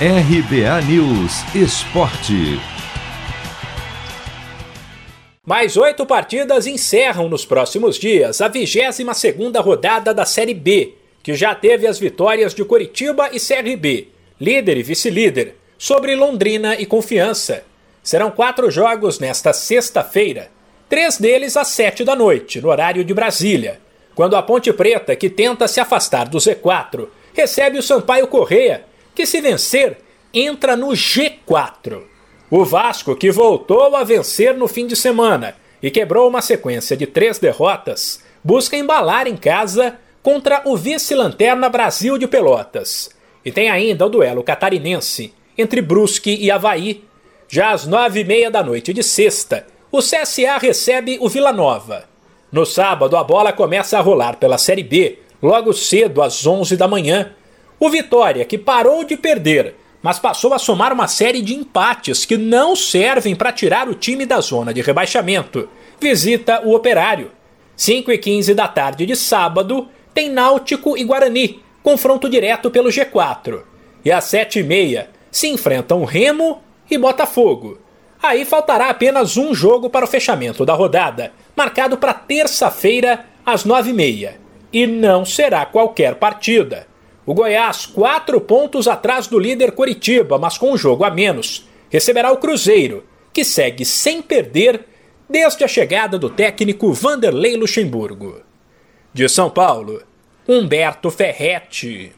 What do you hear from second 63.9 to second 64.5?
time da